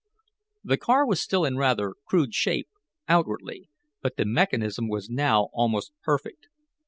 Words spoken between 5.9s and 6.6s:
perfect.